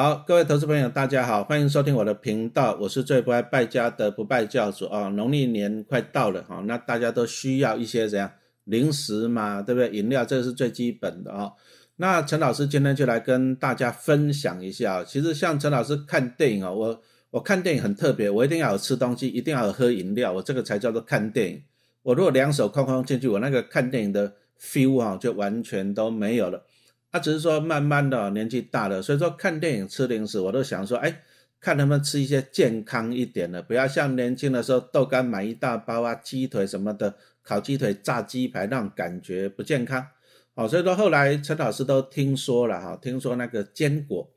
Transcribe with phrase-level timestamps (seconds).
[0.00, 5.08] 好，各位投资朋友，大家好，欢迎收听我的频道，我是最不爱败家的不败教主啊。
[5.08, 8.30] 农历年快到了哈，那大家都需要一些怎样
[8.62, 9.90] 零食嘛，对不对？
[9.90, 11.50] 饮料这是最基本的啊。
[11.96, 21.60] 那陈老师今天就来跟大家分享一下，其实像陈老师看电影啊，我我看电影很特别，我一定要有吃东西，一定要有喝饮料，我这个才叫做看电影。
[22.04, 26.62] 我如果两手空空进去，我那个看电影的 feel 啊，就完全都没有了。
[27.10, 31.22] 他只是说慢慢的年纪大了，所以说看电影吃零食，我都想说，哎，
[31.58, 40.06] 看能不能吃一些健康一点的，不要像年轻的时候豆干买一大包啊，鸡腿什么的，烤鸡腿、炸鸡排那种感觉不健康。
[40.54, 44.28] 哦，所以说后来陈老师都听说了哈，听说那个坚果，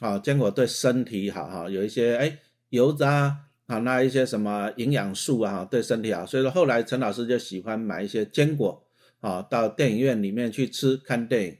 [0.00, 3.36] 啊，坚果对身体好哈，有一些哎油脂啊，
[3.66, 8.84] 啊那一些什么营养素啊，对身体好，所以说后来陈老师就喜欢买一些坚果，
[9.20, 11.56] 啊，到电影院里面去吃看电影。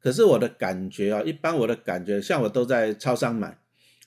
[0.00, 3.58] 可是我的感觉啊，一般我的感觉，像我都在超商买，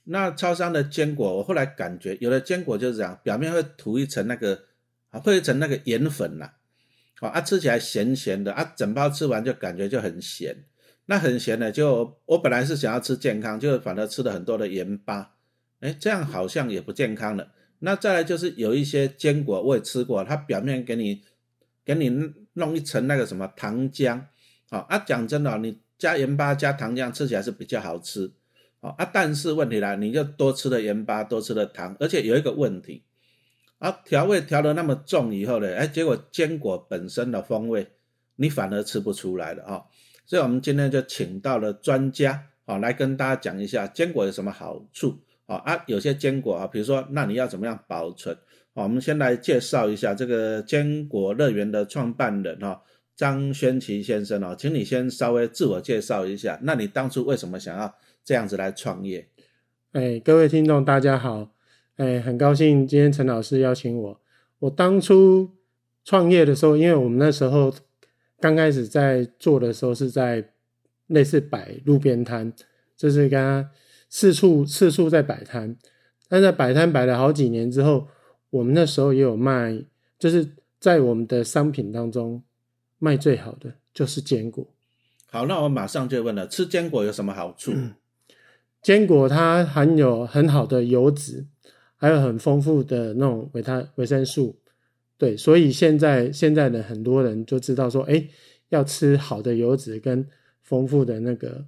[0.06, 4.64] 那超商的坚果，我后来感觉有的坚果就是这样，表面会涂一层那个
[5.12, 6.50] 啊，会一层那个盐粉呐，
[7.20, 10.66] 好啊，吃起来咸咸的啊，整包吃完就感觉就很咸，
[11.06, 15.36] 那很咸的就我本来是想要吃健康，就反而吃了很多的盐巴，
[15.80, 17.52] 哎，这样好像也不健康了。
[17.80, 21.22] 那再来就是有一些坚果我也吃过，它表面给你
[21.86, 22.10] 给你
[22.54, 24.22] 弄一层那个什么糖浆，
[24.74, 25.78] 好啊，讲真的你。
[25.96, 28.30] 加盐巴加糖浆吃起来是比较好吃，
[28.82, 29.10] 啊啊！
[29.14, 33.04] 但是问题来，你就多吃了盐巴，多吃了糖，而且有一个问题，
[33.78, 37.88] 啊，调味调的那么重以后呢，哎，结果坚果本身的风味
[38.36, 39.84] 你反而吃不出来了啊！
[40.26, 48.36] 所以我们今天就请到了专家，啊，来跟大家讲一下坚果有什么好处，啊啊，有些坚果啊，比如说那你要怎么样保存？
[48.74, 52.82] 啊，我们先来介绍一下这个坚果乐园的创办人，哈。
[53.16, 56.60] 张轩奇先生哦，请你先稍微自我介绍一下。
[56.64, 59.28] 那你当初为什么想要这样子来创业？
[59.92, 61.52] 哎，各位听众大家好，
[61.98, 64.22] 哎，很高兴今天陈老师邀请我。
[64.60, 65.52] 我当初
[66.04, 67.72] 创业的时候，因为我们那时候
[68.40, 70.50] 刚开始在做的时候是在
[71.08, 72.52] 类似摆路边摊，
[72.98, 73.70] 就是跟他
[74.10, 75.78] 四处四处在摆摊。
[76.28, 78.08] 但在摆摊摆了好几年之后，
[78.50, 79.86] 我们那时候也有卖，
[80.18, 82.42] 就是在我们的商品当中。
[83.04, 84.66] 卖最好的就是坚果。
[85.30, 87.74] 好，那我马上就问了，吃坚果有什么好处？
[88.82, 91.46] 坚果它含有很好的油脂，
[91.98, 94.58] 还有很丰富的那种维他维生素。
[95.18, 98.26] 对，所以现在现在的很多人就知道说，哎，
[98.70, 100.26] 要吃好的油脂跟
[100.62, 101.66] 丰富的那个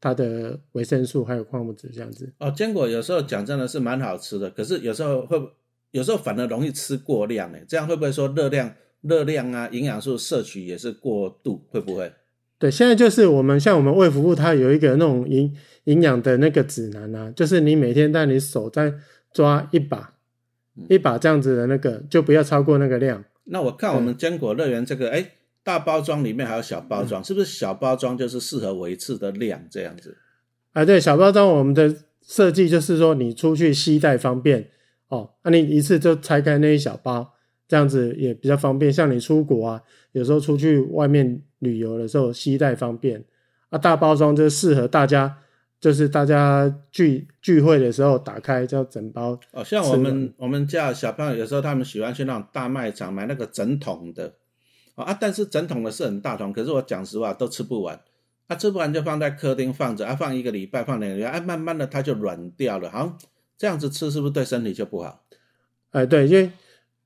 [0.00, 2.32] 它的维生素还有矿物质这样子。
[2.38, 5.36] 哦，坚果有时候讲真的是蛮好吃的，可是有时候会
[5.90, 8.72] 有时候反而容易吃过量哎，这样会不会说热量？
[9.02, 12.12] 热量啊，营养素摄取也是过度，会不会？
[12.58, 18.94] 对，现在就是我们像我们胃服务，它有一个那种营营养的那个指南啊，就是你每天在你手在
[19.32, 20.14] 抓一把，
[20.88, 23.22] 一把这样子的那个，就不要超过那个量。
[23.44, 30.16] 那我看我们坚果乐园这个，哎，大包装里面还有小包装，是不是小包装就是适合我一次的量这样子？
[30.72, 31.94] 啊，对，小包装我们的
[32.26, 34.70] 设计就是说你出去携带方便
[35.08, 37.34] 哦，那你一次就拆开那一小包。
[37.68, 39.82] 这样子也比较方便，像你出国啊，
[40.12, 43.24] 有时候出去外面旅游的时候，携带方便
[43.70, 43.76] 啊。
[43.76, 45.38] 大包装就适合大家，
[45.80, 49.36] 就是大家聚聚会的时候打开叫整包。
[49.50, 54.32] 哦，像我们我们家小朋友有时候他们喜欢去那种大卖场买那个整桶的
[54.94, 58.00] 啊，但是整桶的是很大桶，可是我讲实话都吃不完，
[58.46, 63.18] 啊，吃不完就放在客厅放着，啊，放一个礼拜，放两个月，哎，慢慢的它就软掉了，好，
[63.58, 65.24] 这样子吃是不是对身体就不好？
[65.90, 66.52] 哎，对，因为。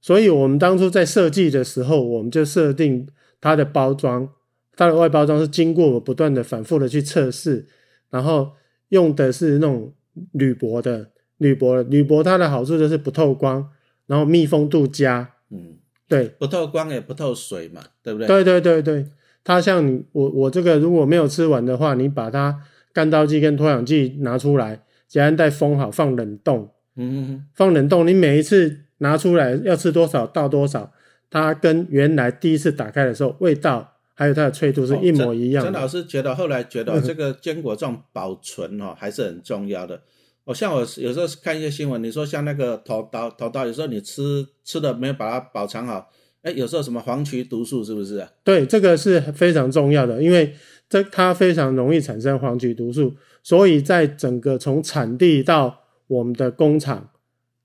[0.02, 3.06] 所以，我们当初在设计的时候，我们就设定
[3.38, 4.26] 它的包装，
[4.74, 7.66] 它的外包装是经过我不断的、反复的去测试，
[8.08, 8.52] 然后
[8.88, 9.92] 用的是那种
[10.32, 13.68] 铝箔的，铝箔，铝箔它的好处就是不透光，
[14.06, 15.76] 然后密封度佳，嗯，
[16.08, 18.26] 对，不透光也不透水嘛，对不对？
[18.26, 19.06] 对对对对，
[19.44, 22.62] 它像你我我这个如果没有吃完的话，你把它
[22.94, 28.84] 干燥剂跟脱氧剂拿出来，夹安袋封好，放冷冻，嗯哼哼，放冷冻，你每一次。
[29.00, 30.90] 拿出来要吃多少倒多少，
[31.28, 35.64] 它跟原来第一次打开的时候味道还有它的脆度是一模一样。
[35.64, 40.00] 陈老师觉得后来觉得 这个坚果这种保存哦还是很重要的。
[40.44, 46.10] 哦，像我有时候看一些新闻，你说像那个头刀头刀，有时候你吃吃的没有把它保藏好，
[46.42, 48.26] 哎，有时候什么黄曲毒素是不是？
[48.44, 50.54] 对，这个是非常重要的，因为
[50.88, 57.10] 这它非常容易产生黄曲毒素，所以在整个从产地到我们的工厂。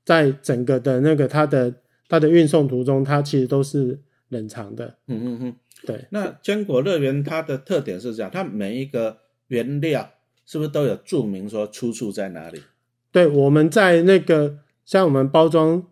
[0.05, 1.73] 在整个的那个它的
[2.07, 3.99] 它的运送途中，它其实都是
[4.29, 4.95] 冷藏的。
[5.07, 5.55] 嗯嗯嗯，
[5.85, 6.05] 对。
[6.11, 9.17] 那坚果乐园它的特点是这样，它每一个
[9.47, 10.11] 原料
[10.45, 12.61] 是不是都有注明说出处在哪里？
[13.11, 15.87] 对，我们在那个像我们包装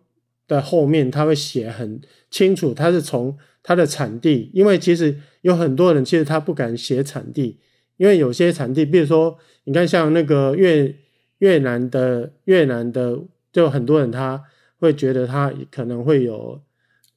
[0.46, 2.00] 的后面，它会写很
[2.30, 7.58] 清楚，它是从它的产地，因为其实有很多人其实他不敢写产地，
[7.96, 10.94] 因为有些产地，比如说你看像那个越
[11.38, 13.18] 越南的越南的，
[13.54, 14.44] 就很多人他
[14.78, 16.60] 会觉得他可能会有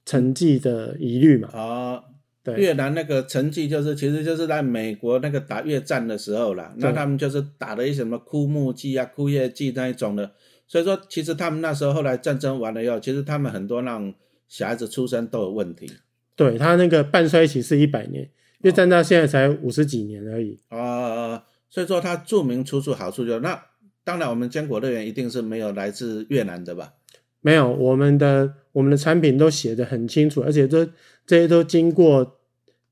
[0.05, 1.49] 成绩的疑虑嘛。
[1.51, 2.03] 哦，
[2.43, 2.55] 对。
[2.55, 10.31] 越南那个成绩就是，其实就是在美国那个打越战的时候啦，那他们就是打了一些什么枯木剂啊、枯叶剂那一种的，
[10.67, 14.13] 所以说其实他们那时候后来战争完了以后，其实他们很多那种
[14.47, 15.91] 小孩子出生都有问题。
[16.35, 18.29] 对他那个半衰期是一百年，
[18.61, 20.59] 越战到现在才五十几年而已。
[20.69, 23.59] 啊、所以说他著名出处好处就那
[24.07, 26.93] 当然我们坚果乐园一定是没有来自越南的吧？
[27.41, 30.85] 没有，我们的我们的产品都写的很清楚，而且这
[31.25, 32.39] 这些都经过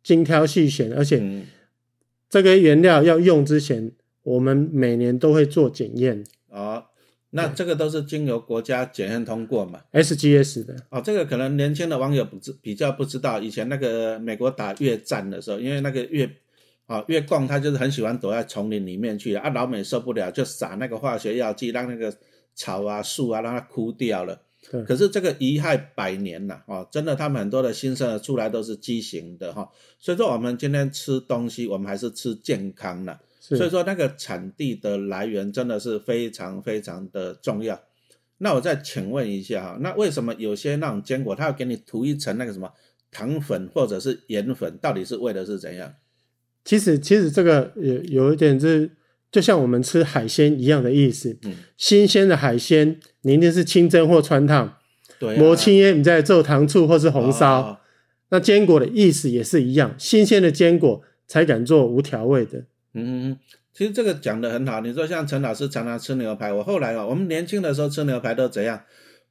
[0.03, 1.45] 精挑细选，而且嗯，
[2.29, 6.83] 这个原料要用之前，我们每年都会做检验哦，
[7.29, 10.75] 那这个都是经由国家检验通过嘛？SGS 的。
[10.89, 16.29] 哦，这个可能年轻的网友不知比较不知道，以前那个美国打越战的时候，因为那个越
[16.85, 22.15] 啊、越共他就是很喜欢躲在丛林里面去啊，老美受不了就撒那个化学药剂，让那个
[22.53, 24.41] 草啊树啊让它枯掉了。
[24.69, 33.19] 对可是这个遗害百年呐、哦，真的他们很多的新生儿出来都是畸形的哈、所以说我们今天吃东西，我们还是吃健康的。
[33.39, 37.79] 是所以说那个产地的来源真的是非常非常的重要。
[38.39, 42.71] 那我再请问一下哈，那为什么有些那种坚果，它要给你涂一层那个什么
[43.11, 45.93] 糖粉或者是盐粉，到底是为的是怎样？
[46.65, 48.89] 其实其实这个有有一点是，
[49.31, 51.37] 就像我们吃海鲜一样的意思。
[51.43, 54.75] 嗯，新鲜的海鲜，你一定是清蒸或穿烫，
[55.17, 57.61] 对、啊，磨青烟，你在做糖醋或是红烧。
[57.61, 57.77] 哦
[58.29, 62.65] 那坚果的意思也是一样，新鲜的坚果才敢做无调味的。
[62.95, 63.39] 嗯，嗯，
[63.71, 64.81] 其实这个讲的很好。
[64.81, 68.81] 你说像陈老师常常吃牛排，我后来哦，我们年轻的时候吃牛排都怎样？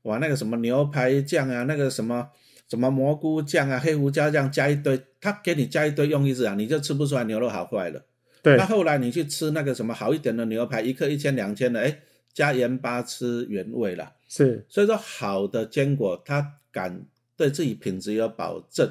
[0.02, 2.28] 哇，那个什么牛排酱啊，那个什么
[2.68, 8.02] 什么蘑菇酱啊，黑胡椒酱加一堆，他给你加一堆用意是啊，你就吃不出来牛肉好坏了。
[8.42, 11.98] 对那后来你去吃那个什么好一点的牛排，一克一千两千的，哎，
[12.32, 14.12] 加盐巴吃原味了。
[14.28, 17.04] 是，所以说，好的坚果，它敢
[17.36, 18.86] 对自己品质有保证，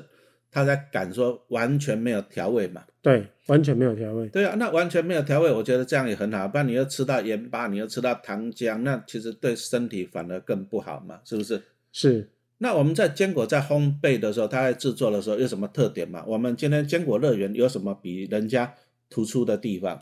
[0.50, 2.84] 他才敢说完全没有调味嘛。
[3.02, 4.28] 对，完全没有调味。
[4.30, 6.48] 对啊，那完全没有调味，我觉得这样也很好。
[6.48, 11.62] 不然你又吃到盐巴，你又吃到糖浆，那其实对身体反而更不好嘛，是不是？
[11.92, 12.28] 是，
[12.64, 16.24] 那我们在坚果在烘焙的时候，它在制作的时候有什么特点嘛？
[16.26, 18.74] 我们今天坚果乐园有什么比人家
[19.10, 20.02] 突出的地方？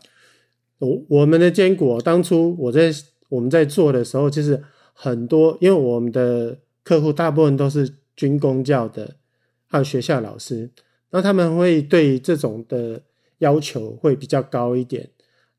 [0.78, 2.94] 我我们的坚果当初我在
[3.30, 4.64] 我们在做的时候，就是
[4.94, 9.16] 很多，因为我们的客户大部分都是军工教的，
[9.66, 10.70] 还有学校老师，
[11.10, 13.02] 那他们会对这种的
[13.40, 15.10] 要求会比较高一点。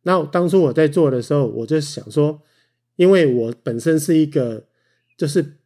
[0.03, 2.41] 那当初我在做的时候，我就想说，
[2.95, 4.67] 因为我本身是一个
[5.17, 5.57] 就是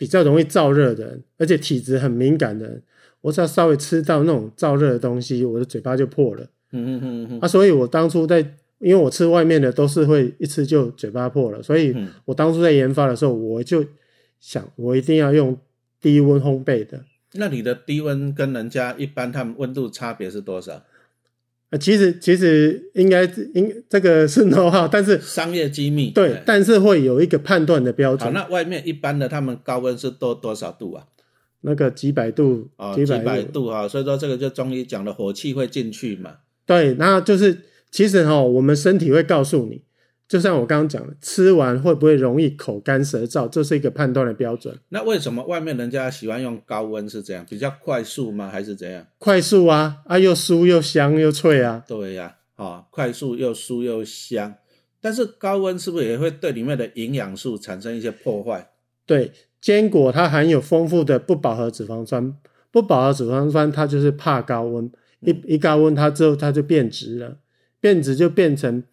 [0.00, 2.82] 比较容易燥热的人，而且体质很敏感的人，
[3.20, 6.42] 我只要稍微吃到那种燥热的东西，我的嘴巴就破了。
[6.72, 8.38] 嗯嗯嗯嗯啊，所以我当初在，
[8.78, 13.84] 因为我吃外面的都是会一吃就嘴巴破了，所以嗯我当初在研发的时候，我就
[14.40, 15.54] 想我一定要用
[16.00, 17.04] 低温烘焙的。
[17.34, 20.82] 那你的低温跟人家一般他们温度差别是多少？
[21.70, 23.24] 呃，其实其实应该
[23.54, 26.10] 应这个是 know how，但是商业机密。
[26.10, 31.06] 对，哎但是会有一个判断的标好，准，那外面一般的他们高温是多多少度啊？
[31.62, 36.36] 那个几百度，哦，几几百百度啊，所以说这个就中医讲的火气会进去嘛。
[36.66, 37.58] 对，那就是
[37.90, 39.82] 其实哈、我们身体会告诉你，
[40.30, 44.72] 就像我刚刚讲的，吃完会不会容易口干舌燥，这是一个判断的标准。
[44.90, 47.44] 那为什么外面人家喜欢用高温是这样？
[47.50, 48.48] 比较快速吗？
[48.48, 49.04] 还是怎样？
[49.18, 54.54] 快速啊，啊又酥又香又脆啊，对呀、哦，快速又酥又香。
[55.00, 58.70] 但是高温是不是也会对里面的营养素产生一些破坏？
[59.04, 62.32] 对，坚果它含有丰富的不饱和脂肪酸，
[62.70, 64.88] 不饱和脂肪酸它就是怕高温，
[65.22, 67.38] 一一高温它之后它就变质了，
[67.80, 68.84] 变质就变成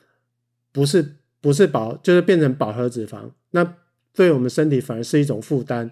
[0.71, 1.17] 不是
[1.47, 3.77] 不是饱，就是变成饱和脂肪，那
[4.13, 5.89] 对我们身体反而是一种负担。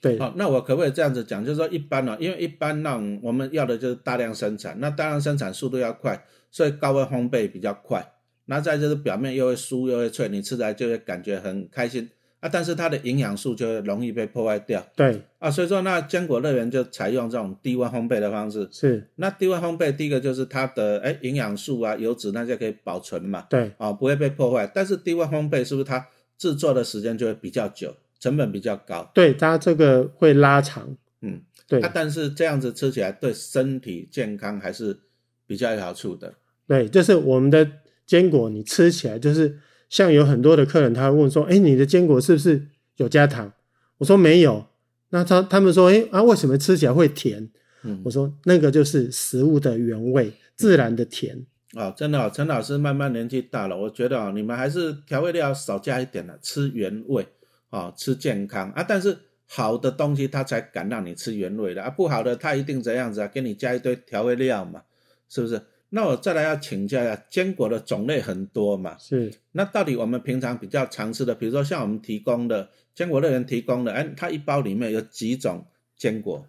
[0.00, 1.44] 对，好、那我可不可以这样子讲？
[1.44, 8.14] 就是说一般呢、因为一般那种我们要的就是大量生产，那大量生产速度要快，所以高温烘焙比较快。
[8.46, 12.48] 那再就是表面又会酥又会脆，你吃起来就会感觉很开心啊。
[12.48, 15.50] 但是它的营养素就会容易被破坏掉对，啊。
[15.50, 18.68] 所以说，那坚果乐园就采用这种低温烘焙的方式。
[18.70, 24.70] 是，那低温烘焙第一个就是它的哎营养素啊、油脂那些可以保存嘛，对，啊、不会被破坏。
[24.72, 29.10] 但是低温烘焙是不是它制作的时间就会比较久，成本比较高？
[29.14, 30.96] 对，它这个会拉长。
[31.20, 35.00] 嗯，对啊，但是这样子吃起来对身体健康还是
[35.48, 36.34] 比较有好处的。
[36.68, 37.68] 对，就是我们的
[38.06, 43.52] 坚果你吃起来就是像有很多的客人他会问说，哎，你的坚果是不是有加糖？
[43.98, 44.66] 我说没有。
[45.10, 47.48] 那他他们说，哎啊，为什么吃起来会甜？
[47.82, 51.46] 嗯我说那个就是食物的原味，自然的甜。
[51.74, 57.26] 啊、真的、哦，陈老师慢慢年纪大了，我觉得哦、你们还是调味料少加一点了，吃原味
[57.70, 58.82] 啊、吃健康啊。
[58.82, 59.16] 但是
[59.46, 64.82] 好的东西他才敢让你吃原味的啊，不好的他一定怎样子啊，给你加一堆调味料嘛，
[65.28, 65.60] 是不是？
[65.90, 75.64] 那我再来要请教一下，坚果的种类很多嘛，是那到底我们平常比较常吃的，比如说像我们提供的坚果乐园提供的，哎，它一包里面有几种
[75.96, 76.46] 坚果？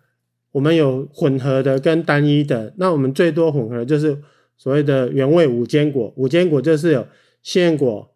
[0.51, 4.21] 我们有混合的跟单一的，那我们最多混合的就是
[4.57, 6.11] 所谓的原味五坚果。
[6.17, 7.07] 五坚果就是有
[7.43, 8.11] 杏果、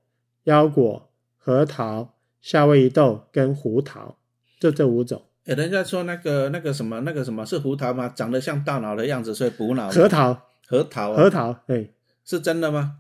[0.45, 4.17] 腰果、核桃、夏威夷豆跟胡桃，
[4.59, 5.21] 就这五种。
[5.45, 8.09] 哎，人家说那个那个什么那个什么是胡桃吗？
[8.09, 9.89] 长得像大脑的样子，所以补脑。
[9.89, 10.35] 核桃，
[10.73, 11.87] 核桃啊，核桃，哎
[12.25, 12.95] 是真的吗？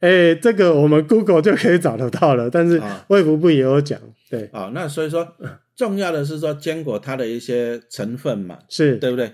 [0.00, 5.26] 哎，这个我们 Google 就可以找得到了，但是啊卫福部也有讲，对，啊、那所以说
[5.74, 9.32] 重要的是说坚果它的一些成分嘛，是，对不对？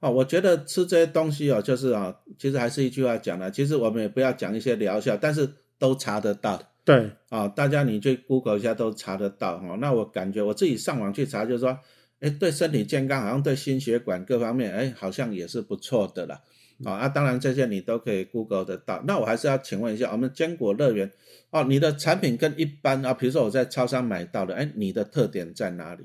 [0.00, 5.48] 哦，我觉得吃这些东西哦，就是啊、其实还是一句话讲的，其实我们也不要讲一些疗效，但是
[5.78, 6.60] 都查得到。
[6.84, 9.78] 对，啊、大家你去 Google 一下都查得到哈、哦。
[9.80, 11.78] 那我感觉我自己上网去查，就是说，
[12.20, 16.40] 哎，对身体健康，好像对心血管各方面，哎，好像也是不错的啦。
[16.84, 19.02] 啊、啊，当然这些你都可以 Google 得到。
[19.06, 21.10] 那我还是要请问一下，我们坚果乐园
[21.50, 26.04] 哦，你的产品跟一般啊，比如说我在超商买到的，哎，你的特点在哪里？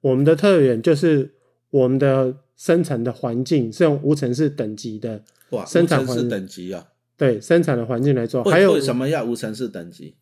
[0.00, 1.34] 我们的特点就是
[1.70, 8.42] 我们的生产的环境是用无尘室等级的，哇，生产环等级啊、对，生产的环境来做。
[8.44, 10.16] 还有为什么要无尘室等级？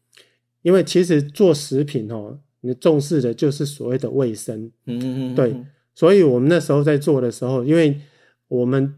[0.63, 7.99] 因为其实做食品哦，你重视的就是所谓的卫生，嗯嗯嗯，对嗯所以我们那时候在做的时候，因为
[8.49, 8.95] 我们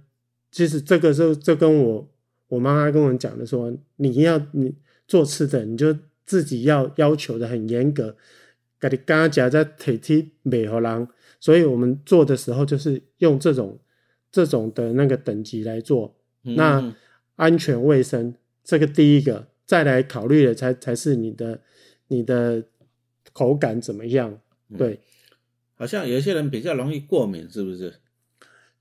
[0.52, 2.08] 其实这个是这跟我
[2.48, 4.74] 我妈妈跟我们讲的说，你要你
[5.08, 8.14] 做吃的，你就自己要要求的很严格，
[8.78, 11.08] 给你刚夹在铁梯美和狼，
[11.40, 13.80] 所以我们做的时候就是用这种
[14.30, 16.94] 这种的那个等级来做，嗯那嗯
[17.36, 21.60] 安全卫生这个第一个，再来考虑的才才是你的
[22.08, 22.62] 你的
[23.32, 25.00] 口感怎么样，嗯对。
[25.74, 27.94] 好像有些人比较容易过敏，是不是？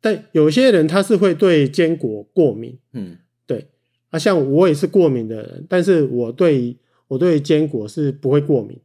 [0.01, 3.69] 但有些人他是会对坚果过敏，嗯对
[4.09, 6.77] 啊，像我也是过敏的人，但是我对
[7.07, 8.81] 我对坚果是不会过敏，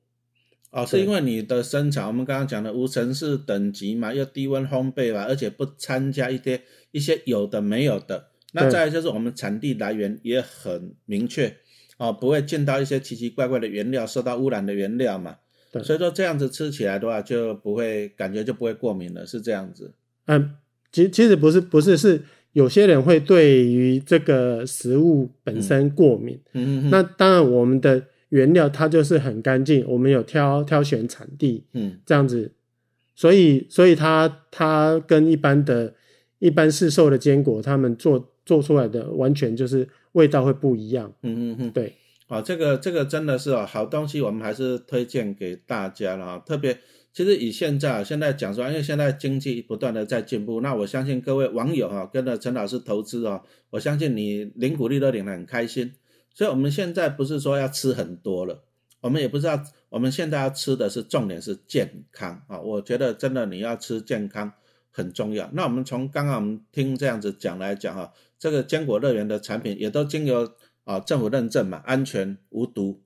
[0.71, 6.61] 哦，是因为你的生产，我们刚刚讲的无尘室等级嘛，又低温烘焙嘛，而且不参加一些
[6.93, 8.29] 一些有的没有的。
[8.53, 11.57] 那再来就是我们产地来源也很明确，
[11.99, 15.37] 哦，不会见到一些奇奇怪怪的原料，受到污染的原料嘛。
[15.73, 19.95] 对所以说这样子吃起来的话，就不会感觉就不会过敏了，是这样子。
[20.27, 20.55] 嗯，
[20.97, 22.23] 其其实不是不是是
[22.53, 32.53] 有些人会对于这个食物本身过敏，嗯嗯那当然我们的原料它就是很干净，我们有挑挑选产地嗯这样子，
[33.15, 35.93] 所以所以它它跟一般的
[36.39, 41.71] 一般市售的坚果，他们做做出来的完全就是味道会不一样，嗯嗯嗯。
[41.73, 41.93] 对。
[42.29, 46.43] 啊、这个这个真的是哦，好东西，我们还是推荐给大家了啊。
[46.45, 46.77] 特别，
[47.17, 55.95] 其实以现在啊，现在讲说，因为现在经济不断的在进步，那我相信各位网友哈、跟着陈老师投资哦，我相信你领股利都领得很开心。
[56.35, 58.63] 所以我们现在不是说要吃很多了，
[59.01, 59.59] 我们也不知道，
[59.89, 62.61] 我们现在要吃的是重点是健康啊。
[62.61, 64.53] 我觉得真的你要吃健康
[64.91, 65.49] 很重要。
[65.55, 70.53] 那我们从刚刚我们听这样子讲来讲哈、这个坚果乐园的产品也都经由
[70.85, 73.01] 啊政府认证嘛，安全无毒。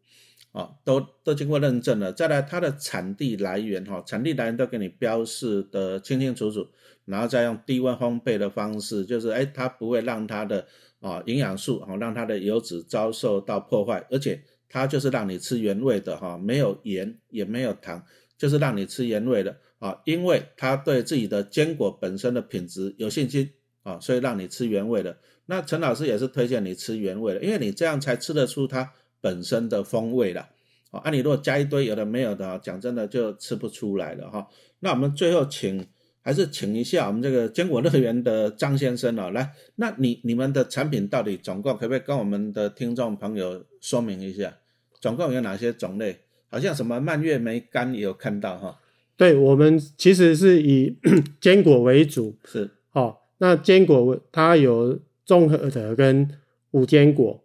[0.53, 2.13] 啊，都都经过认证了。
[2.13, 6.67] 再来，它的产地来源哈、产地来源都给你标示的清清楚楚，
[7.05, 10.67] 然后再用低温烘焙的方式，就是哎，它不会让它的
[11.01, 18.05] 啊营养素哈、让它的油脂遭受到破坏，而且它就是让你吃原味的哈、没有盐也没有糖，
[18.37, 23.49] 就是让你吃原味的啊，因为它对自己的坚果本身的品质有信心
[23.85, 25.17] 啊，所以让你吃原味的。
[25.47, 30.49] 那陈老师也是推荐你吃原味的，因为你这样才吃得出它本身的风味啦。
[30.91, 34.49] 啊，你如果加一堆有的没有的啊，讲真的就吃不出来了哈。
[34.81, 35.87] 那我们最后请
[36.23, 44.57] 还是请一下我们这个坚果乐园的张先生啊，来，那你你们的产品到底总共可不可以跟我们的听众朋友说明一下？
[45.01, 46.21] 总共有哪些种类？
[46.53, 48.81] 好像什么蔓越莓干也有看到哈，
[49.17, 50.99] 对我们其实是以
[51.41, 56.29] 坚果为主，是哦，那坚果它有综合的跟
[56.73, 57.45] 无坚果，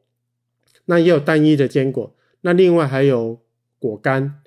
[0.86, 3.40] 那也有单一的坚果，那另外还有
[3.80, 4.42] 果干，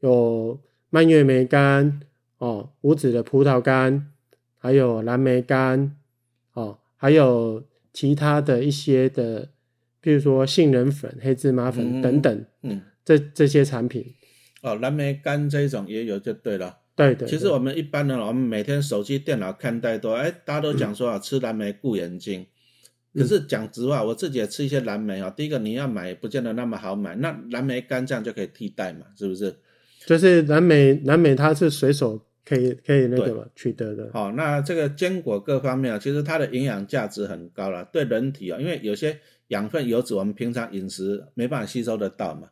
[0.00, 0.60] 有
[0.90, 2.00] 蔓越莓干，
[2.38, 4.10] 哦，无籽的葡萄干，
[4.58, 5.96] 还有蓝莓干，
[6.52, 9.48] 哦，还有其他的一些的
[10.00, 14.04] 比如说杏仁粉、黑芝麻粉等等，嗯，这这些产品。
[14.62, 16.78] 哦，蓝莓干这一种也有就对了。
[16.96, 22.46] 对对，其实我们一般人，我们每天手机、电脑看太多，哎，大家都讲说啊，吃蓝莓顾眼睛。
[23.14, 25.30] 可是讲实话，我自己也吃一些蓝莓啊。
[25.30, 27.14] 第一个你要买，不见得那么好买。
[27.16, 29.54] 那蓝莓干这样就可以替代嘛，是不是？
[30.06, 34.10] 就是蓝莓，蓝莓它是随手可以可以那个取得的。
[34.12, 39.18] 好，那这个坚果各方面啊，其实它的营养价值很高了，对人体啊，因为有些
[39.48, 42.48] 养分、油脂我们平常饮食没办法吸收得到嘛。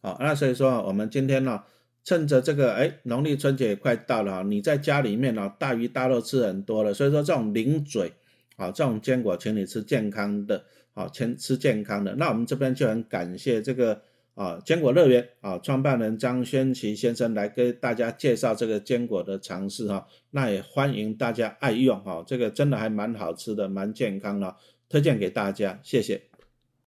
[0.00, 1.60] 好，那所以说我们今天呢。
[2.06, 8.12] 趁着这个，哎，农历春节也快到了哈，你在家里面呢，大鱼大肉吃很多了，所以说这种零嘴，
[8.56, 12.14] 啊，这种坚果，请你吃健康的，啊，请吃健康的。
[12.14, 14.00] 那我们这边就很感谢这个
[14.34, 24.56] 啊，坚果乐园啊，创办人张轩奇先生来跟大家介绍这个坚果的尝试哈，那也欢迎大家爱用哈，这个真的还蛮好吃的，蛮健康的，
[24.88, 26.33] 推荐给大家，谢谢。